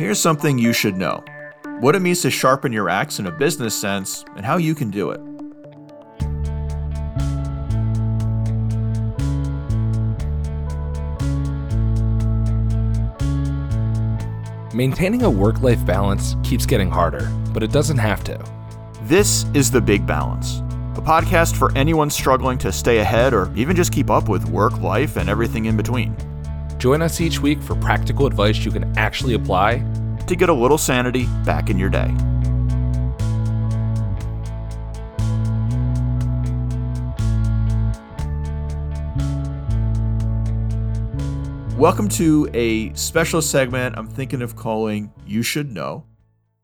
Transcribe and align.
Here's 0.00 0.18
something 0.18 0.56
you 0.56 0.72
should 0.72 0.96
know 0.96 1.22
what 1.80 1.94
it 1.94 2.00
means 2.00 2.22
to 2.22 2.30
sharpen 2.30 2.72
your 2.72 2.88
axe 2.88 3.18
in 3.18 3.26
a 3.26 3.30
business 3.30 3.78
sense, 3.78 4.24
and 4.34 4.46
how 4.46 4.56
you 4.56 4.74
can 4.74 4.90
do 4.90 5.10
it. 5.10 5.20
Maintaining 14.74 15.24
a 15.24 15.28
work 15.28 15.60
life 15.60 15.84
balance 15.84 16.34
keeps 16.42 16.64
getting 16.64 16.90
harder, 16.90 17.30
but 17.52 17.62
it 17.62 17.70
doesn't 17.70 17.98
have 17.98 18.24
to. 18.24 18.42
This 19.02 19.44
is 19.52 19.70
The 19.70 19.82
Big 19.82 20.06
Balance, 20.06 20.60
a 20.96 21.02
podcast 21.02 21.56
for 21.56 21.76
anyone 21.76 22.08
struggling 22.08 22.56
to 22.60 22.72
stay 22.72 23.00
ahead 23.00 23.34
or 23.34 23.52
even 23.54 23.76
just 23.76 23.92
keep 23.92 24.08
up 24.08 24.30
with 24.30 24.48
work, 24.48 24.80
life, 24.80 25.18
and 25.18 25.28
everything 25.28 25.66
in 25.66 25.76
between. 25.76 26.16
Join 26.80 27.02
us 27.02 27.20
each 27.20 27.40
week 27.40 27.60
for 27.60 27.74
practical 27.74 28.24
advice 28.24 28.64
you 28.64 28.70
can 28.70 28.96
actually 28.96 29.34
apply 29.34 29.84
to 30.26 30.34
get 30.34 30.48
a 30.48 30.54
little 30.54 30.78
sanity 30.78 31.26
back 31.44 31.68
in 31.68 31.78
your 31.78 31.90
day. 31.90 32.10
Welcome 41.76 42.08
to 42.08 42.48
a 42.54 42.94
special 42.94 43.42
segment 43.42 43.98
I'm 43.98 44.08
thinking 44.08 44.40
of 44.40 44.56
calling 44.56 45.12
You 45.26 45.42
Should 45.42 45.70
Know. 45.70 46.06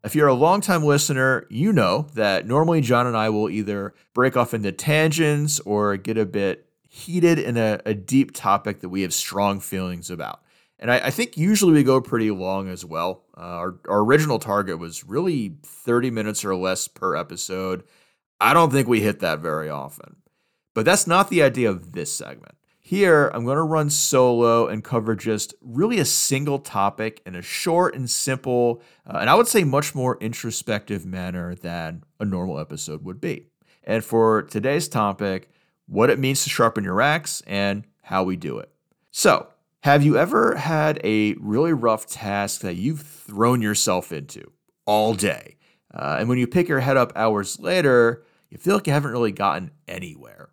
If 0.03 0.15
you're 0.15 0.29
a 0.29 0.35
longtime 0.35 0.83
listener, 0.83 1.47
you 1.51 1.75
know 1.75 2.07
that 2.15 2.47
normally 2.47 2.81
John 2.81 3.07
and 3.07 3.19
I 3.19 3.29
will 3.29 3.51
either 3.51 3.93
break 4.15 4.35
off 4.35 4.55
into 4.55 4.73
tangents 4.73 5.61
or 5.61 5.99
get 5.99 6.17
a 6.17 6.25
bit 6.25 6.66
heated 6.97 7.39
in 7.39 7.59
a, 7.59 7.79
a 7.85 7.93
deep 7.93 8.33
topic 8.33 8.81
that 8.81 8.89
we 8.89 9.03
have 9.03 9.13
strong 9.13 9.61
feelings 9.61 10.11
about. 10.11 10.41
And 10.79 10.91
I, 10.91 10.97
I 11.07 11.11
think 11.11 11.37
usually 11.37 11.75
we 11.75 11.85
go 11.85 12.01
pretty 12.01 12.31
long 12.31 12.71
as 12.71 12.87
well. 12.87 13.25
Uh, 13.37 13.41
our, 13.41 13.75
our 13.87 14.01
original 14.01 14.39
target 14.39 14.79
was 14.79 15.05
really 15.05 15.57
30 15.63 16.11
minutes 16.11 16.43
or 16.43 16.57
less 16.57 16.89
per 16.89 17.15
episode. 17.15 17.85
I 18.41 18.55
don't 18.55 18.71
think 18.71 18.89
we 18.89 19.03
hit 19.03 19.21
that 19.21 19.41
very 19.41 19.69
often. 19.69 20.17
But 20.75 20.87
that's 20.87 21.07
not 21.07 21.29
the 21.29 21.43
idea 21.43 21.69
of 21.69 21.93
this 21.93 22.13
segment. 22.13 22.55
Here, 22.81 23.29
I'm 23.35 23.45
going 23.45 23.57
to 23.57 23.63
run 23.63 23.91
solo 23.91 24.67
and 24.67 24.83
cover 24.83 25.15
just 25.15 25.55
really 25.61 25.99
a 25.99 26.05
single 26.05 26.61
topic 26.61 27.21
in 27.27 27.35
a 27.35 27.43
short 27.43 27.95
and 27.95 28.09
simple, 28.09 28.81
uh, 29.07 29.19
and 29.21 29.29
I 29.29 29.35
would 29.35 29.49
say 29.49 29.65
much 29.65 29.95
more 29.95 30.17
introspective 30.21 31.05
manner 31.05 31.55
than 31.55 32.05
a 32.21 32.25
normal 32.25 32.59
episode 32.59 33.05
would 33.05 33.21
be. 33.21 33.49
And 33.85 34.05
for 34.05 34.43
today's 34.43 34.89
topic, 34.89 35.51
what 35.87 36.11
it 36.11 36.19
means 36.19 36.45
to 36.45 36.51
sharpen 36.51 36.85
your 36.85 37.01
axe 37.01 37.43
and 37.47 37.85
how 38.03 38.25
we 38.25 38.37
do 38.37 38.59
it. 38.59 38.71
So, 39.11 39.49
have 39.81 40.03
you 40.03 40.19
ever 40.19 40.57
had 40.57 41.01
a 41.05 41.35
really 41.35 41.73
rough 41.73 42.07
task 42.07 42.61
that 42.63 42.75
you've 42.75 43.03
thrown 43.03 43.63
yourself 43.63 44.13
into 44.13 44.51
all 44.85 45.15
day? 45.15 45.57
Uh, 45.95 46.17
and 46.19 46.29
when 46.29 46.39
you 46.39 46.47
pick 46.47 46.69
your 46.69 46.81
head 46.81 46.97
up 46.97 47.13
hours 47.15 47.61
later, 47.61 48.25
you 48.51 48.59
feel 48.59 48.75
like 48.75 48.87
you 48.87 48.93
haven't 48.93 49.13
really 49.13 49.33
gotten 49.33 49.71
anywhere 49.87 50.51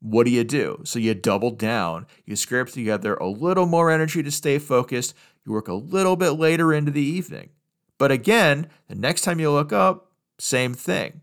what 0.00 0.24
do 0.24 0.30
you 0.30 0.44
do? 0.44 0.80
So 0.84 0.98
you 0.98 1.14
double 1.14 1.50
down, 1.50 2.06
you 2.24 2.36
scrape 2.36 2.68
together 2.68 3.14
a 3.14 3.28
little 3.28 3.66
more 3.66 3.90
energy 3.90 4.22
to 4.22 4.30
stay 4.30 4.58
focused, 4.58 5.14
you 5.44 5.52
work 5.52 5.68
a 5.68 5.74
little 5.74 6.16
bit 6.16 6.30
later 6.32 6.72
into 6.72 6.92
the 6.92 7.02
evening. 7.02 7.50
But 7.98 8.12
again, 8.12 8.68
the 8.88 8.94
next 8.94 9.22
time 9.22 9.40
you 9.40 9.50
look 9.50 9.72
up, 9.72 10.12
same 10.38 10.74
thing. 10.74 11.22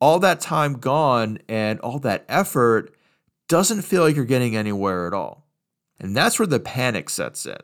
All 0.00 0.18
that 0.20 0.40
time 0.40 0.74
gone 0.74 1.38
and 1.48 1.78
all 1.80 1.98
that 2.00 2.24
effort 2.28 2.94
doesn't 3.48 3.82
feel 3.82 4.02
like 4.02 4.16
you're 4.16 4.24
getting 4.24 4.56
anywhere 4.56 5.06
at 5.06 5.12
all. 5.12 5.46
And 5.98 6.16
that's 6.16 6.38
where 6.38 6.46
the 6.46 6.60
panic 6.60 7.10
sets 7.10 7.44
in. 7.44 7.58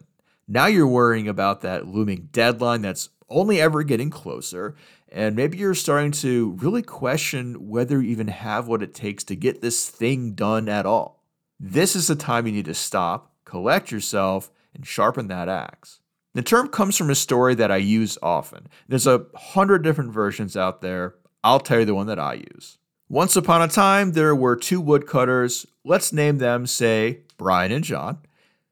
Now 0.47 0.67
you're 0.67 0.87
worrying 0.87 1.29
about 1.29 1.63
that 1.63 1.87
looming 1.87 2.29
deadline 2.33 2.83
that's 2.83 3.09
only 3.29 3.61
ever 3.61 3.83
getting 3.83 4.11
closer. 4.11 4.77
And 5.11 5.35
maybe 5.35 5.59
you're 5.59 5.75
starting 5.75 6.13
to 6.13 6.57
really 6.61 6.83
question 6.83 7.69
whether 7.69 8.03
you 8.03 8.11
even 8.11 8.29
have 8.29 8.69
what 8.69 8.83
it 8.83 8.95
takes 8.95 9.25
to 9.25 9.37
get 9.37 9.63
this 9.63 9.89
thing 9.89 10.33
done 10.33 10.69
at 10.69 10.87
all. 10.87 11.25
This 11.59 11.97
is 11.97 12.07
the 12.07 12.17
time 12.17 12.47
you 12.47 12.53
need 12.53 12.67
to 12.67 12.75
stop, 12.75 13.33
collect 13.45 13.91
yourself, 13.91 14.51
and 14.75 14.87
sharpen 14.87 15.29
that 15.29 15.49
axe. 15.49 16.01
The 16.35 16.43
term 16.43 16.69
comes 16.69 16.99
from 16.99 17.09
a 17.09 17.15
story 17.15 17.55
that 17.55 17.71
I 17.71 17.79
use 17.79 18.19
often. 18.23 18.69
There's 18.89 19.07
a 19.07 19.25
hundred 19.35 19.83
different 19.83 20.13
versions 20.13 20.55
out 20.55 20.83
there. 20.83 21.15
I'll 21.45 21.61
tell 21.61 21.81
you 21.81 21.85
the 21.85 21.95
one 21.95 22.07
that 22.07 22.19
I 22.19 22.35
use. 22.55 22.79
Once 23.09 23.37
upon 23.37 23.63
a 23.63 23.69
time, 23.69 24.13
there 24.13 24.35
were 24.35 24.57
two 24.57 24.81
woodcutters. 24.81 25.67
Let's 25.85 26.13
name 26.13 26.39
them, 26.39 26.67
say, 26.67 27.21
Brian 27.37 27.71
and 27.71 27.85
John. 27.85 28.19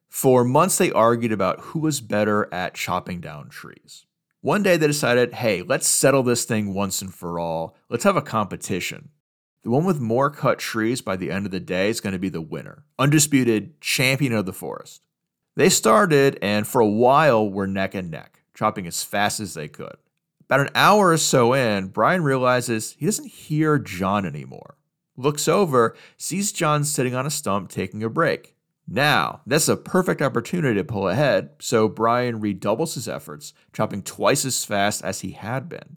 For 0.08 0.44
months, 0.44 0.78
they 0.78 0.91
argued 0.91 1.32
about 1.32 1.60
who 1.60 1.78
was 1.80 2.00
better 2.00 2.52
at 2.52 2.75
chopping 2.75 3.20
down 3.20 3.48
trees. 3.48 4.06
One 4.41 4.62
day 4.62 4.76
they 4.76 4.86
decided, 4.86 5.34
hey, 5.34 5.62
let's 5.62 5.88
settle 5.88 6.22
this 6.22 6.44
thing 6.44 6.75
once 6.75 7.00
and 7.00 7.14
for 7.14 7.38
all. 7.38 7.76
Let's 7.88 8.04
have 8.04 8.16
a 8.16 8.22
competition. 8.22 9.08
The 9.62 9.70
one 9.70 9.84
with 9.84 10.00
more 10.00 10.28
cut 10.28 10.58
trees 10.58 11.00
by 11.00 11.16
the 11.16 11.31
end 11.31 11.46
of 11.46 11.52
the 11.52 11.60
day 11.60 11.88
is 11.88 12.00
going 12.00 12.12
to 12.12 12.19
be 12.19 12.28
the 12.28 12.42
winner, 12.42 12.84
undisputed 12.98 13.81
champion 13.81 14.34
of 14.34 14.44
the 14.44 14.52
forest. 14.52 15.02
They 15.56 15.69
started 15.70 16.38
and 16.42 16.66
for 16.66 16.81
a 16.81 16.86
while 16.86 17.48
were 17.48 17.66
neck 17.66 17.94
and 17.94 18.10
neck, 18.10 18.41
chopping 18.52 18.86
as 18.86 19.02
fast 19.02 19.41
as 19.41 19.54
they 19.54 19.69
could. 19.69 19.96
About 20.54 20.69
an 20.69 20.72
hour 20.76 21.09
or 21.09 21.16
so 21.16 21.53
in, 21.53 21.88
Brian 21.88 22.22
realizes 22.22 22.94
he 22.97 23.06
doesn't 23.06 23.26
hear 23.26 23.76
John 23.76 24.25
anymore. 24.25 24.76
Looks 25.16 25.48
over, 25.48 25.97
sees 26.16 26.53
John 26.53 26.84
sitting 26.84 27.12
on 27.12 27.26
a 27.26 27.31
stump 27.31 27.70
taking 27.70 28.04
a 28.04 28.09
break. 28.09 28.54
Now, 28.87 29.41
that's 29.47 29.69
a 29.69 29.76
perfect 29.76 30.22
opportunity 30.22 30.76
to 30.76 30.84
pull 30.84 31.09
ahead, 31.09 31.50
so 31.59 31.88
Brian 31.88 32.38
redoubles 32.38 32.94
his 32.94 33.09
efforts, 33.09 33.53
chopping 33.72 34.03
twice 34.03 34.44
as 34.44 34.64
fast 34.64 35.03
as 35.03 35.22
he 35.22 35.32
had 35.32 35.69
been. 35.69 35.97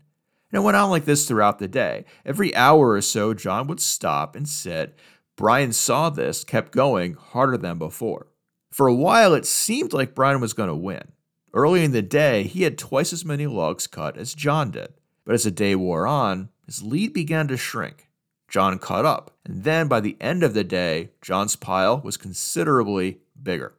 And 0.52 0.60
it 0.60 0.62
went 0.62 0.76
on 0.76 0.90
like 0.90 1.06
this 1.06 1.28
throughout 1.28 1.60
the 1.60 1.68
day. 1.68 2.06
Every 2.26 2.56
hour 2.56 2.94
or 2.94 3.02
so, 3.02 3.36
John 3.36 3.68
would 3.68 3.80
stop 3.80 4.36
and 4.36 4.50
sit. 4.50 4.98
Brian 5.36 5.72
saw 5.72 6.10
this, 6.10 6.44
kept 6.44 6.72
going 6.72 7.14
harder 7.14 7.58
than 7.58 7.78
before. 7.78 8.26
For 8.72 8.88
a 8.88 8.96
while, 8.96 9.36
it 9.36 9.46
seemed 9.46 9.94
like 9.94 10.16
Brian 10.16 10.42
was 10.42 10.54
going 10.54 10.70
to 10.70 10.76
win. 10.76 11.12
Early 11.58 11.84
in 11.84 11.92
the 11.92 12.04
day, 12.04 12.44
he 12.44 12.62
had 12.62 12.78
twice 12.78 13.12
as 13.12 13.26
many 13.26 13.48
logs 13.48 13.88
cut 13.88 14.16
as 14.16 14.36
John 14.36 14.70
did. 14.70 14.94
But 15.26 15.34
as 15.34 15.44
the 15.44 15.50
day 15.50 15.74
wore 15.74 16.06
on, 16.06 16.50
his 16.68 16.84
lead 16.84 17.14
began 17.14 17.48
to 17.48 17.58
shrink. 17.58 18.10
John 18.48 18.78
caught 18.78 19.06
up, 19.06 19.36
and 19.44 19.64
then 19.64 19.88
by 19.88 20.00
the 20.00 20.18
end 20.22 20.44
of 20.44 20.54
the 20.54 20.64
day, 20.64 21.14
John's 21.20 21.56
pile 21.56 22.00
was 22.00 22.16
considerably 22.16 23.22
bigger. 23.42 23.74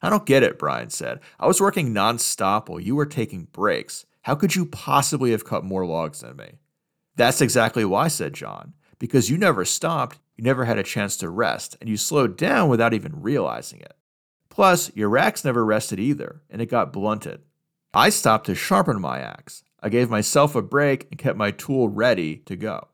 I 0.00 0.10
don't 0.10 0.26
get 0.26 0.44
it, 0.44 0.60
Brian 0.60 0.90
said. 0.90 1.18
I 1.40 1.48
was 1.48 1.60
working 1.60 1.92
nonstop 1.92 2.68
while 2.68 2.78
you 2.78 2.94
were 2.94 3.04
taking 3.04 3.48
breaks. 3.50 4.06
How 4.22 4.36
could 4.36 4.54
you 4.54 4.64
possibly 4.64 5.32
have 5.32 5.44
cut 5.44 5.64
more 5.64 5.84
logs 5.84 6.20
than 6.20 6.36
me? 6.36 6.60
That's 7.16 7.40
exactly 7.40 7.84
why, 7.84 8.06
said 8.06 8.32
John. 8.32 8.74
Because 9.00 9.28
you 9.28 9.38
never 9.38 9.64
stopped, 9.64 10.20
you 10.36 10.44
never 10.44 10.66
had 10.66 10.78
a 10.78 10.84
chance 10.84 11.16
to 11.16 11.30
rest, 11.30 11.76
and 11.80 11.90
you 11.90 11.96
slowed 11.96 12.36
down 12.36 12.68
without 12.68 12.94
even 12.94 13.22
realizing 13.22 13.80
it. 13.80 13.96
Plus, 14.58 14.90
your 14.96 15.16
axe 15.16 15.44
never 15.44 15.64
rested 15.64 16.00
either, 16.00 16.42
and 16.50 16.60
it 16.60 16.66
got 16.66 16.92
blunted. 16.92 17.42
I 17.94 18.10
stopped 18.10 18.46
to 18.46 18.56
sharpen 18.56 19.00
my 19.00 19.20
axe. 19.20 19.62
I 19.80 19.88
gave 19.88 20.10
myself 20.10 20.56
a 20.56 20.62
break 20.62 21.06
and 21.12 21.16
kept 21.16 21.38
my 21.38 21.52
tool 21.52 21.88
ready 21.88 22.38
to 22.38 22.56
go. 22.56 22.88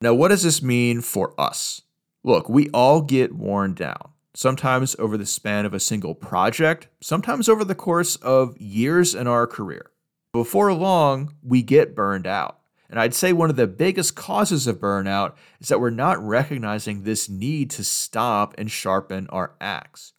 Now, 0.00 0.14
what 0.14 0.28
does 0.28 0.44
this 0.44 0.62
mean 0.62 1.00
for 1.00 1.34
us? 1.36 1.82
Look, 2.22 2.48
we 2.48 2.70
all 2.70 3.02
get 3.02 3.34
worn 3.34 3.74
down, 3.74 4.10
sometimes 4.32 4.94
over 5.00 5.18
the 5.18 5.26
span 5.26 5.66
of 5.66 5.74
a 5.74 5.80
single 5.80 6.14
project, 6.14 6.86
sometimes 7.00 7.48
over 7.48 7.64
the 7.64 7.74
course 7.74 8.14
of 8.14 8.56
years 8.56 9.12
in 9.12 9.26
our 9.26 9.48
career. 9.48 9.90
Before 10.32 10.72
long, 10.72 11.34
we 11.42 11.62
get 11.62 11.96
burned 11.96 12.28
out. 12.28 12.60
And 12.88 13.00
I'd 13.00 13.14
say 13.14 13.32
one 13.32 13.50
of 13.50 13.56
the 13.56 13.66
biggest 13.66 14.14
causes 14.14 14.68
of 14.68 14.78
burnout 14.78 15.32
is 15.58 15.66
that 15.66 15.80
we're 15.80 15.90
not 15.90 16.24
recognizing 16.24 17.02
this 17.02 17.28
need 17.28 17.70
to 17.70 17.82
stop 17.82 18.54
and 18.56 18.70
sharpen 18.70 19.26
our 19.30 19.56
axe. 19.60 20.12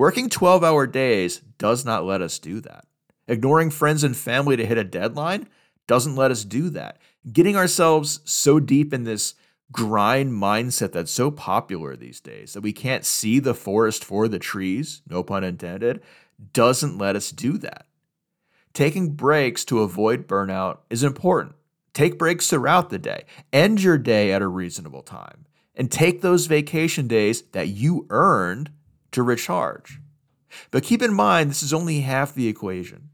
Working 0.00 0.30
12 0.30 0.64
hour 0.64 0.86
days 0.86 1.42
does 1.58 1.84
not 1.84 2.06
let 2.06 2.22
us 2.22 2.38
do 2.38 2.62
that. 2.62 2.86
Ignoring 3.28 3.68
friends 3.68 4.02
and 4.02 4.16
family 4.16 4.56
to 4.56 4.64
hit 4.64 4.78
a 4.78 4.82
deadline 4.82 5.46
doesn't 5.86 6.16
let 6.16 6.30
us 6.30 6.42
do 6.42 6.70
that 6.70 6.96
getting 7.30 7.54
ourselves 7.54 8.20
so 8.24 8.58
deep 8.58 8.94
in 8.94 9.04
this 9.04 9.34
grind 9.70 10.32
mindset 10.32 10.92
that's 10.92 11.12
so 11.12 11.30
popular 11.30 11.96
these 11.96 12.18
days 12.18 12.54
that 12.54 12.62
we 12.62 12.72
can't 12.72 13.04
see 13.04 13.38
the 13.38 13.52
forest 13.52 14.02
for 14.02 14.26
the 14.26 14.38
trees, 14.38 15.02
no 15.06 15.22
pun 15.22 15.44
intended, 15.44 16.00
doesn't 16.54 16.96
let 16.96 17.14
us 17.14 17.30
do 17.30 17.58
that. 17.58 17.86
Taking 18.72 19.10
breaks 19.10 19.66
to 19.66 19.80
avoid 19.80 20.26
burnout 20.26 20.78
is 20.88 21.02
important. 21.02 21.56
Take 21.92 22.18
breaks 22.18 22.48
throughout 22.48 22.88
the 22.88 22.98
day. 22.98 23.24
End 23.52 23.82
your 23.82 23.98
day 23.98 24.32
at 24.32 24.40
a 24.40 24.48
reasonable 24.48 25.02
time. 25.02 25.44
And 25.74 25.92
take 25.92 26.22
those 26.22 26.46
vacation 26.46 27.06
days 27.06 27.42
that 27.52 27.68
you 27.68 28.06
earned 28.08 28.70
to 29.12 29.22
recharge. 29.22 30.00
But 30.70 30.82
keep 30.82 31.02
in 31.02 31.14
mind, 31.14 31.50
this 31.50 31.62
is 31.62 31.72
only 31.72 32.00
half 32.00 32.34
the 32.34 32.48
equation. 32.48 33.10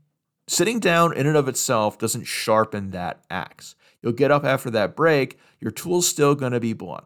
Sitting 0.49 0.79
down 0.79 1.13
in 1.13 1.27
and 1.27 1.37
of 1.37 1.49
itself 1.49 1.99
doesn't 1.99 2.25
sharpen 2.25 2.91
that 2.91 3.25
axe. 3.31 3.75
You'll 4.01 4.13
get 4.13 4.31
up 4.31 4.45
after 4.45 4.71
that 4.71 4.95
break, 4.95 5.39
your 5.61 5.73
tool's 5.73 6.07
still 6.07 6.35
going 6.35 6.53
to 6.53 6.61
be 6.61 6.73
blunt. 6.73 7.05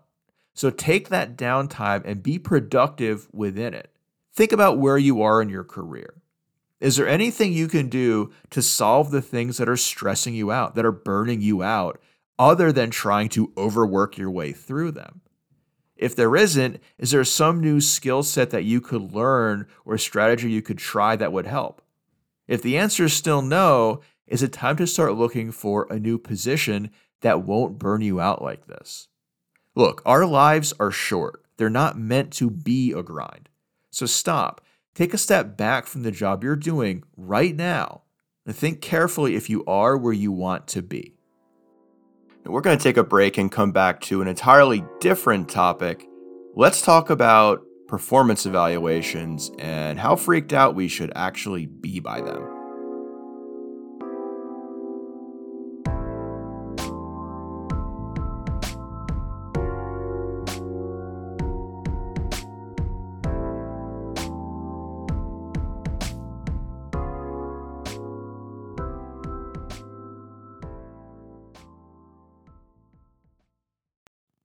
So 0.55 0.71
take 0.71 1.09
that 1.09 1.37
downtime 1.37 2.03
and 2.05 2.23
be 2.23 2.39
productive 2.39 3.29
within 3.33 3.73
it. 3.73 3.91
Think 4.33 4.53
about 4.53 4.79
where 4.79 4.99
you 4.99 5.23
are 5.23 5.41
in 5.41 5.49
your 5.49 5.65
career. 5.65 6.15
Is 6.81 6.97
there 6.97 7.09
anything 7.09 7.53
you 7.53 7.69
can 7.69 7.89
do 7.89 8.33
to 8.51 8.63
solve 8.63 9.11
the 9.11 9.23
things 9.23 9.59
that 9.59 9.69
are 9.69 9.77
stressing 9.77 10.35
you 10.35 10.51
out, 10.51 10.75
that 10.75 10.85
are 10.85 10.93
burning 10.93 11.41
you 11.41 11.63
out, 11.63 12.01
other 12.39 12.73
than 12.73 12.91
trying 12.91 13.29
to 13.31 13.53
overwork 13.57 14.17
your 14.17 14.31
way 14.31 14.53
through 14.53 14.93
them? 14.93 15.21
If 16.01 16.17
there 16.17 16.35
isn't, 16.35 16.81
is 16.97 17.11
there 17.11 17.25
some 17.25 17.61
new 17.61 17.79
skill 17.79 18.23
set 18.23 18.49
that 18.51 18.65
you 18.65 18.81
could 18.81 19.13
learn 19.13 19.67
or 19.85 19.99
strategy 19.99 20.51
you 20.51 20.63
could 20.63 20.79
try 20.79 21.15
that 21.15 21.31
would 21.31 21.47
help? 21.47 21.83
If 22.49 22.63
the 22.63 22.79
answer 22.79 23.05
is 23.05 23.13
still 23.13 23.43
no, 23.43 24.01
is 24.27 24.43
it 24.43 24.51
time 24.51 24.79
to 24.79 24.87
start 24.87 25.15
looking 25.15 25.53
for 25.53 25.87
a 25.91 26.01
new 26.01 26.17
position 26.17 26.91
that 27.21 27.43
won't 27.43 27.79
burn 27.79 28.01
you 28.01 28.19
out 28.19 28.41
like 28.41 28.67
this? 28.67 29.09
Look, 29.75 30.01
our 30.07 30.25
lives 30.25 30.73
are 30.81 30.91
short. 30.91 31.45
They're 31.59 31.69
not 31.69 31.99
meant 31.99 32.33
to 32.35 32.49
be 32.49 32.93
a 32.93 33.03
grind. 33.03 33.51
So 33.91 34.07
stop, 34.07 34.63
take 34.95 35.13
a 35.13 35.19
step 35.19 35.55
back 35.59 35.87
from 35.87 36.03
the 36.03 36.11
job 36.11 36.43
you're 36.43 36.57
doing 36.57 37.05
right 37.15 37.55
now, 37.55 38.05
and 38.47 38.57
think 38.57 38.81
carefully 38.81 39.35
if 39.35 39.51
you 39.51 39.67
are 39.67 39.99
where 39.99 40.15
you 40.15 40.33
want 40.33 40.67
to 40.69 40.81
be. 40.81 41.20
And 42.45 42.53
we're 42.53 42.61
going 42.61 42.77
to 42.77 42.83
take 42.83 42.97
a 42.97 43.05
break 43.05 43.39
and 43.39 43.51
come 43.51 43.73
back 43.73 44.01
to 44.03 44.23
an 44.23 44.29
entirely 44.29 44.85
different 45.01 45.49
topic. 45.49 46.07
Let's 46.55 46.83
talk 46.83 47.11
about 47.11 47.63
performance 47.87 48.47
evaluations 48.47 49.51
and 49.59 49.99
how 49.99 50.17
freaked 50.17 50.53
out 50.53 50.75
we 50.75 50.89
should 50.89 51.13
actually 51.15 51.67
be 51.67 52.01
by 52.01 52.21
them. 52.21 52.60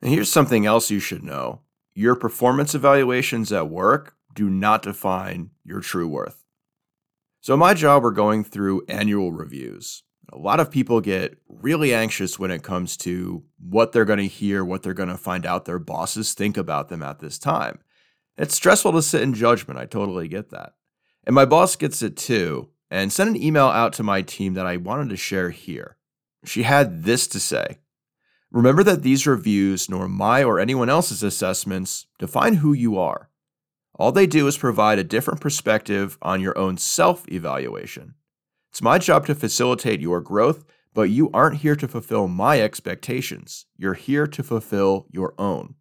And 0.05 0.13
here's 0.13 0.31
something 0.31 0.67
else 0.67 0.91
you 0.91 0.99
should 0.99 1.23
know 1.23 1.61
your 1.95 2.13
performance 2.13 2.75
evaluations 2.75 3.51
at 3.51 3.71
work 3.71 4.15
do 4.35 4.51
not 4.51 4.83
define 4.83 5.49
your 5.63 5.79
true 5.79 6.07
worth. 6.07 6.45
So, 7.41 7.57
my 7.57 7.73
job, 7.73 8.03
we're 8.03 8.11
going 8.11 8.43
through 8.43 8.85
annual 8.87 9.31
reviews. 9.31 10.03
A 10.31 10.37
lot 10.37 10.59
of 10.59 10.69
people 10.69 11.01
get 11.01 11.39
really 11.49 11.91
anxious 11.91 12.37
when 12.37 12.51
it 12.51 12.61
comes 12.61 12.97
to 12.97 13.45
what 13.57 13.93
they're 13.93 14.05
going 14.05 14.19
to 14.19 14.27
hear, 14.27 14.63
what 14.63 14.83
they're 14.83 14.93
going 14.93 15.09
to 15.09 15.17
find 15.17 15.43
out 15.43 15.65
their 15.65 15.79
bosses 15.79 16.35
think 16.35 16.55
about 16.55 16.89
them 16.89 17.01
at 17.01 17.17
this 17.17 17.39
time. 17.39 17.79
It's 18.37 18.53
stressful 18.53 18.91
to 18.91 19.01
sit 19.01 19.23
in 19.23 19.33
judgment. 19.33 19.79
I 19.79 19.87
totally 19.87 20.27
get 20.27 20.51
that. 20.51 20.75
And 21.23 21.33
my 21.33 21.45
boss 21.45 21.75
gets 21.75 22.03
it 22.03 22.15
too, 22.15 22.69
and 22.91 23.11
sent 23.11 23.31
an 23.31 23.41
email 23.41 23.69
out 23.69 23.93
to 23.93 24.03
my 24.03 24.21
team 24.21 24.53
that 24.53 24.67
I 24.67 24.77
wanted 24.77 25.09
to 25.09 25.17
share 25.17 25.49
here. 25.49 25.97
She 26.43 26.61
had 26.61 27.05
this 27.05 27.25
to 27.25 27.39
say 27.39 27.79
Remember 28.55 28.83
that 28.83 29.03
these 29.03 29.27
reviews, 29.27 29.89
nor 29.89 30.07
my 30.07 30.41
or 30.41 30.61
anyone 30.61 30.89
else's 30.89 31.21
assessments, 31.21 32.07
define 32.17 32.53
who 32.53 32.71
you 32.71 32.97
are. 32.97 33.29
All 33.95 34.13
they 34.13 34.25
do 34.25 34.47
is 34.47 34.57
provide 34.57 34.97
a 34.97 35.03
different 35.03 35.41
perspective 35.41 36.17
on 36.21 36.39
your 36.39 36.57
own 36.57 36.77
self 36.77 37.29
evaluation. 37.29 38.13
It's 38.71 38.81
my 38.81 38.97
job 38.97 39.25
to 39.25 39.35
facilitate 39.35 39.99
your 39.99 40.21
growth, 40.21 40.63
but 40.93 41.09
you 41.09 41.29
aren't 41.33 41.57
here 41.57 41.75
to 41.75 41.85
fulfill 41.85 42.29
my 42.29 42.61
expectations. 42.61 43.65
You're 43.75 43.93
here 43.93 44.25
to 44.25 44.41
fulfill 44.41 45.07
your 45.11 45.33
own. 45.37 45.75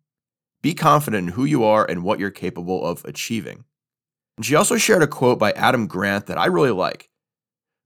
Be 0.60 0.74
confident 0.74 1.28
in 1.28 1.34
who 1.34 1.44
you 1.44 1.62
are 1.62 1.88
and 1.88 2.02
what 2.02 2.18
you're 2.18 2.32
capable 2.32 2.84
of 2.84 3.04
achieving. 3.04 3.66
And 4.36 4.44
she 4.44 4.56
also 4.56 4.78
shared 4.78 5.04
a 5.04 5.06
quote 5.06 5.38
by 5.38 5.52
Adam 5.52 5.86
Grant 5.86 6.26
that 6.26 6.38
I 6.38 6.46
really 6.46 6.72
like. 6.72 7.08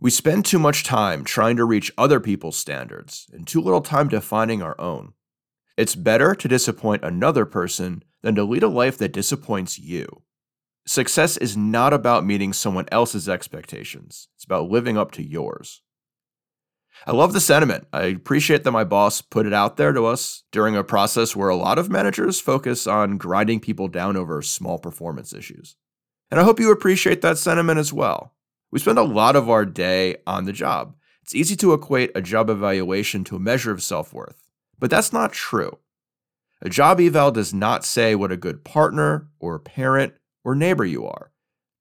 We 0.01 0.11
spend 0.11 0.45
too 0.45 0.61
much 0.61 0.85
time 0.85 1.25
trying 1.25 1.57
to 1.57 1.65
reach 1.65 1.91
other 1.99 2.21
people's 2.21 2.57
standards 2.57 3.27
and 3.33 3.47
too 3.47 3.61
little 3.61 3.81
time 3.81 4.07
defining 4.07 4.63
our 4.63 4.81
own. 4.81 5.15
It's 5.77 5.97
better 5.97 6.37
to 6.37 6.49
disappoint 6.49 7.03
another 7.03 7.45
person 7.45 8.05
than 8.23 8.37
to 8.37 8.45
lead 8.45 8.63
a 8.63 8.69
life 8.69 8.97
that 8.99 9.13
disappoints 9.13 9.77
you. 9.77 10.23
Success 10.87 11.37
is 11.37 11.57
not 11.57 11.93
about 11.93 12.25
meeting 12.25 12.53
someone 12.53 12.87
else's 12.93 13.29
expectations, 13.29 14.29
it's 14.37 14.45
about 14.45 14.71
living 14.71 14.97
up 14.97 15.11
to 15.13 15.23
yours. 15.23 15.83
I 17.07 17.13
love 17.13 17.33
the 17.33 17.41
sentiment. 17.41 17.87
I 17.93 18.05
appreciate 18.05 18.65
that 18.65 18.73
my 18.73 18.85
boss 18.85 19.21
put 19.21 19.47
it 19.47 19.53
out 19.53 19.77
there 19.77 19.93
to 19.93 20.07
us 20.07 20.45
during 20.51 20.77
a 20.77 20.83
process 20.83 21.35
where 21.35 21.49
a 21.49 21.57
lot 21.57 21.79
of 21.79 21.91
managers 21.91 22.41
focus 22.41 22.87
on 22.87 23.19
grinding 23.19 23.61
people 23.61 23.89
down 23.89 24.17
over 24.17 24.43
small 24.43 24.79
performance 24.79 25.33
issues. 25.33 25.77
And 26.31 26.41
I 26.41 26.45
hope 26.45 26.59
you 26.59 26.73
appreciate 26.73 27.21
that 27.23 27.39
sentiment 27.39 27.79
as 27.79 27.93
well. 27.93 28.35
We 28.71 28.79
spend 28.79 28.99
a 28.99 29.03
lot 29.03 29.37
of 29.37 29.49
our 29.49 29.65
day 29.65 30.17
on 30.27 30.45
the 30.45 30.53
job. 30.53 30.95
It's 31.23 31.35
easy 31.35 31.57
to 31.57 31.73
equate 31.73 32.11
a 32.15 32.23
job 32.23 32.51
evaluation 32.51 33.25
to 33.25 33.37
a 33.37 33.41
measure 33.41 33.71
of 33.71 33.83
self 33.83 34.13
worth, 34.13 34.43
but 34.79 34.91
that's 34.91 35.13
not 35.13 35.33
true. 35.33 35.79
A 36.61 36.69
job 36.69 37.01
eval 37.01 37.31
does 37.31 37.55
not 37.55 37.85
say 37.85 38.15
what 38.15 38.33
a 38.33 38.37
good 38.37 38.65
partner 38.65 39.29
or 39.39 39.59
parent 39.59 40.15
or 40.45 40.55
neighbor 40.55 40.85
you 40.85 41.07
are. 41.07 41.31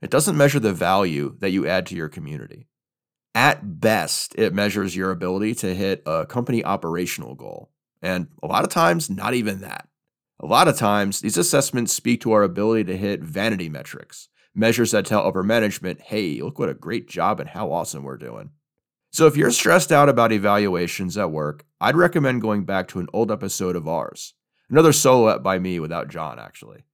It 0.01 0.11
doesn't 0.11 0.37
measure 0.37 0.59
the 0.59 0.73
value 0.73 1.35
that 1.39 1.49
you 1.49 1.65
add 1.65 1.85
to 1.87 1.95
your 1.95 2.09
community. 2.09 2.67
At 3.33 3.79
best, 3.79 4.35
it 4.37 4.53
measures 4.53 4.95
your 4.95 5.11
ability 5.11 5.55
to 5.55 5.75
hit 5.75 6.03
a 6.05 6.25
company 6.25 6.63
operational 6.63 7.35
goal. 7.35 7.71
And 8.01 8.27
a 8.43 8.47
lot 8.47 8.63
of 8.63 8.69
times, 8.69 9.09
not 9.09 9.33
even 9.33 9.61
that. 9.61 9.87
A 10.39 10.45
lot 10.45 10.67
of 10.67 10.77
times, 10.77 11.21
these 11.21 11.37
assessments 11.37 11.93
speak 11.93 12.21
to 12.21 12.31
our 12.31 12.43
ability 12.43 12.83
to 12.85 12.97
hit 12.97 13.23
vanity 13.23 13.69
metrics, 13.69 14.29
measures 14.57 14.91
that 14.91 15.05
tell 15.05 15.25
upper 15.25 15.43
management, 15.43 16.01
hey, 16.01 16.41
look 16.41 16.57
what 16.57 16.69
a 16.69 16.73
great 16.73 17.07
job 17.07 17.39
and 17.39 17.49
how 17.49 17.71
awesome 17.71 18.03
we're 18.03 18.17
doing. 18.17 18.49
So 19.11 19.27
if 19.27 19.37
you're 19.37 19.51
stressed 19.51 19.91
out 19.91 20.09
about 20.09 20.31
evaluations 20.31 21.17
at 21.17 21.31
work, 21.31 21.65
I'd 21.79 21.95
recommend 21.95 22.41
going 22.41 22.65
back 22.65 22.87
to 22.89 22.99
an 22.99 23.07
old 23.13 23.31
episode 23.31 23.75
of 23.75 23.87
ours. 23.87 24.33
Another 24.69 24.91
solo 24.91 25.37
by 25.39 25.59
me 25.59 25.79
without 25.79 26.09
John, 26.09 26.39
actually. 26.39 26.85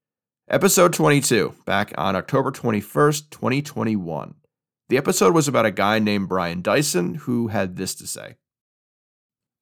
Episode 0.50 0.94
22, 0.94 1.56
back 1.65 1.94
on 1.98 2.15
October 2.15 2.51
21st, 2.51 3.30
2021. 3.31 4.36
The 4.89 4.98
episode 4.98 5.33
was 5.33 5.48
about 5.48 5.66
a 5.66 5.71
guy 5.71 6.00
named 6.00 6.30
Brian 6.30 6.62
Dyson 6.62 7.16
who 7.16 7.48
had 7.48 7.77
this 7.77 7.95
to 7.95 8.06
say 8.06 8.36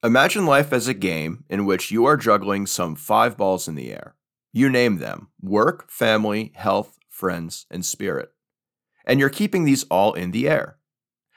Imagine 0.04 0.48
life 0.48 0.74
as 0.74 0.88
a 0.88 0.96
game 0.96 1.46
in 1.48 1.66
which 1.68 1.92
you 1.92 2.06
are 2.06 2.18
juggling 2.18 2.66
some 2.66 2.96
five 2.96 3.38
balls 3.38 3.68
in 3.68 3.76
the 3.76 3.92
air. 3.92 4.16
You 4.52 4.70
name 4.70 4.98
them 4.98 5.30
work, 5.40 5.90
family, 5.90 6.52
health, 6.56 6.98
friends, 7.22 7.68
and 7.70 7.86
spirit. 7.86 8.32
And 9.06 9.20
you're 9.20 9.30
keeping 9.30 9.64
these 9.64 9.84
all 9.84 10.14
in 10.14 10.32
the 10.32 10.50
air. 10.50 10.78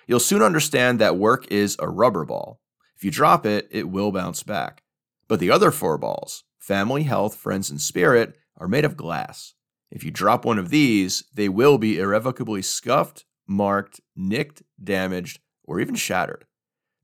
You'll 0.07 0.19
soon 0.19 0.41
understand 0.41 0.99
that 0.99 1.19
work 1.19 1.47
is 1.53 1.77
a 1.79 1.91
rubber 1.91 2.25
ball. 2.25 2.63
If 2.97 3.05
you 3.05 3.11
drop 3.11 3.45
it, 3.45 3.69
it 3.71 3.91
will 3.91 4.11
bounce 4.11 4.43
back. 4.43 4.83
But 5.29 5.41
the 5.41 5.51
other 5.51 5.71
four 5.71 5.99
balls, 5.99 6.45
family, 6.59 7.03
health, 7.03 7.37
friends, 7.37 7.71
and 7.71 7.81
spirit, 7.81 8.35
are 8.57 8.67
made 8.67 8.87
of 8.87 8.97
glass. 8.97 9.53
If 9.91 10.05
you 10.05 10.11
drop 10.11 10.47
one 10.47 10.59
of 10.59 10.71
these, 10.71 11.25
they 11.35 11.51
will 11.51 11.77
be 11.77 11.99
irrevocably 11.99 12.63
scuffed, 12.63 13.27
marked, 13.47 14.01
nicked, 14.17 14.63
damaged, 14.83 15.41
or 15.65 15.81
even 15.81 15.97
shattered. 15.97 16.47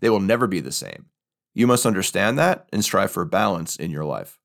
They 0.00 0.08
will 0.08 0.20
never 0.20 0.46
be 0.46 0.60
the 0.60 0.72
same. 0.72 1.10
You 1.52 1.66
must 1.66 1.84
understand 1.84 2.38
that 2.38 2.66
and 2.72 2.82
strive 2.82 3.10
for 3.10 3.26
balance 3.26 3.76
in 3.76 3.90
your 3.90 4.06
life. 4.06 4.39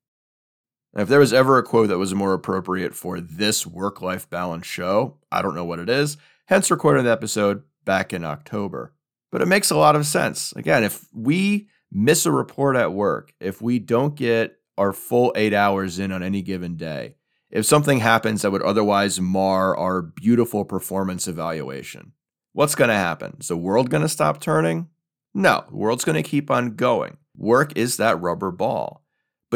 And 0.96 1.02
if 1.02 1.10
there 1.10 1.20
was 1.20 1.34
ever 1.34 1.58
a 1.58 1.62
quote 1.62 1.88
that 1.88 1.98
was 1.98 2.14
more 2.14 2.32
appropriate 2.32 2.94
for 2.94 3.20
this 3.20 3.66
work 3.66 4.00
life 4.00 4.30
balance 4.30 4.66
show, 4.66 5.18
I 5.30 5.42
don't 5.42 5.54
know 5.54 5.66
what 5.66 5.78
it 5.78 5.90
is. 5.90 6.16
Hence, 6.46 6.70
recording 6.70 7.04
the 7.04 7.10
episode 7.10 7.64
back 7.84 8.14
in 8.14 8.24
October. 8.24 8.94
But 9.30 9.42
it 9.42 9.46
makes 9.46 9.70
a 9.70 9.76
lot 9.76 9.94
of 9.94 10.06
sense. 10.06 10.54
Again, 10.56 10.84
if 10.84 11.04
we 11.12 11.68
miss 11.92 12.24
a 12.24 12.32
report 12.32 12.76
at 12.76 12.94
work, 12.94 13.34
if 13.40 13.60
we 13.60 13.78
don't 13.78 14.14
get 14.14 14.58
our 14.78 14.94
full 14.94 15.34
eight 15.36 15.52
hours 15.52 15.98
in 15.98 16.12
on 16.12 16.22
any 16.22 16.40
given 16.40 16.76
day, 16.76 17.16
if 17.50 17.66
something 17.66 17.98
happens 17.98 18.40
that 18.40 18.50
would 18.50 18.62
otherwise 18.62 19.20
mar 19.20 19.76
our 19.76 20.00
beautiful 20.00 20.64
performance 20.64 21.28
evaluation, 21.28 22.12
what's 22.54 22.74
going 22.74 22.88
to 22.88 22.94
happen? 22.94 23.36
Is 23.38 23.48
the 23.48 23.56
world 23.58 23.90
going 23.90 24.02
to 24.02 24.08
stop 24.08 24.40
turning? 24.40 24.88
No, 25.34 25.66
the 25.68 25.76
world's 25.76 26.06
going 26.06 26.22
to 26.22 26.26
keep 26.26 26.50
on 26.50 26.74
going. 26.74 27.18
Work 27.36 27.76
is 27.76 27.98
that 27.98 28.18
rubber 28.18 28.50
ball. 28.50 29.02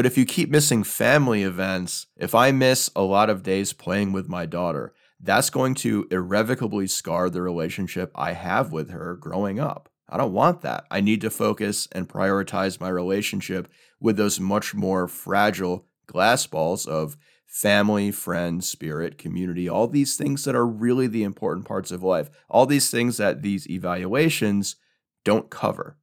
But 0.01 0.07
if 0.07 0.17
you 0.17 0.25
keep 0.25 0.49
missing 0.49 0.83
family 0.83 1.43
events, 1.43 2.07
if 2.17 2.35
I 2.35 2.53
miss 2.53 2.89
a 2.97 3.03
lot 3.03 3.29
of 3.29 3.43
days 3.43 3.75
playing 3.75 4.13
with 4.13 4.31
my 4.31 4.47
daughter, 4.47 4.95
that's 5.21 5.51
going 5.51 5.75
to 5.75 6.09
irrevocably 6.11 6.87
scar 6.87 7.29
the 7.29 7.43
relationship 7.43 8.11
I 8.15 8.33
have 8.33 8.73
with 8.73 8.89
her 8.89 9.15
growing 9.15 9.61
up. 9.61 9.91
I 10.09 10.17
don't 10.17 10.33
want 10.33 10.63
that. 10.63 10.87
I 10.91 11.03
need 11.03 11.21
to 11.21 11.29
focus 11.29 11.87
and 11.93 12.09
prioritize 12.09 12.81
my 12.81 12.89
relationship 12.89 13.69
with 14.01 14.17
those 14.17 14.41
much 14.41 14.75
more 14.75 15.07
fragile 15.07 15.85
glass 16.07 16.47
balls 16.47 16.87
of 16.87 17.19
family, 17.45 18.11
friends, 18.11 18.67
spirit, 18.67 19.19
community, 19.19 19.69
all 19.69 19.87
these 19.87 20.17
things 20.17 20.45
that 20.45 20.57
are 20.57 20.67
really 20.67 21.09
the 21.09 21.25
important 21.25 21.67
parts 21.67 21.91
of 21.91 22.03
life, 22.03 22.31
all 22.49 22.65
these 22.65 22.91
things 22.91 23.19
that 23.19 23.43
these 23.43 23.69
evaluations 23.69 24.77
don't 25.27 25.51
cover. 25.51 25.99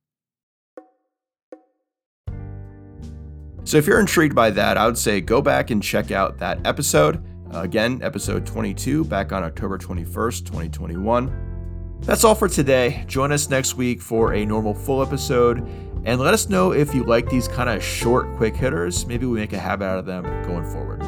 So 3.67 3.75
if 3.75 3.85
you're 3.85 3.99
intrigued 3.99 4.33
by 4.33 4.49
that, 4.51 4.77
I 4.77 4.85
would 4.85 4.97
say 4.97 5.19
go 5.19 5.41
back 5.41 5.71
and 5.71 5.83
check 5.83 6.09
out 6.09 6.37
that 6.37 6.65
episode. 6.65 7.21
Uh, 7.53 7.63
again, 7.63 7.99
episode 8.01 8.45
22, 8.45 9.03
back 9.03 9.33
on 9.33 9.43
October 9.43 9.77
21st, 9.77 10.45
2021. 10.45 11.97
That's 11.99 12.23
all 12.23 12.33
for 12.33 12.47
today. 12.47 13.03
Join 13.07 13.33
us 13.33 13.49
next 13.49 13.75
week 13.75 14.01
for 14.01 14.35
a 14.35 14.45
normal 14.45 14.73
full 14.73 15.01
episode. 15.01 15.67
And 16.05 16.21
let 16.21 16.33
us 16.33 16.47
know 16.47 16.71
if 16.71 16.95
you 16.95 17.03
like 17.03 17.29
these 17.29 17.49
kind 17.49 17.69
of 17.69 17.83
short, 17.83 18.37
quick 18.37 18.55
hitters. 18.55 19.05
Maybe 19.05 19.25
we 19.25 19.37
make 19.37 19.51
a 19.51 19.59
habit 19.59 19.83
out 19.83 19.99
of 19.99 20.05
them 20.05 20.23
going 20.45 20.63
forward. 20.71 21.01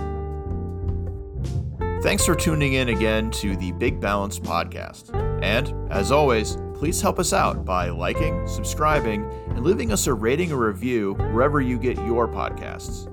Thanks 2.03 2.25
for 2.25 2.35
tuning 2.35 2.73
in 2.73 2.89
again 2.89 3.31
to 3.31 3.55
the 3.55 3.71
Big 3.71 4.01
Balance 4.01 4.37
Podcast. 4.37 5.15
And 5.41 5.73
as 5.89 6.11
always, 6.11 6.57
please 6.73 7.01
help 7.01 7.19
us 7.19 7.31
out 7.31 7.63
by 7.63 7.87
liking, 7.87 8.45
subscribing, 8.49 9.23
and 9.59 9.67
leaving 9.67 9.91
us 9.91 10.07
a 10.07 10.13
rating 10.13 10.53
or 10.53 10.67
review 10.69 11.15
wherever 11.33 11.59
you 11.59 11.77
get 11.77 11.97
your 12.05 12.29
podcasts. 12.29 13.07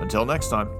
Until 0.00 0.24
next 0.24 0.48
time. 0.48 0.77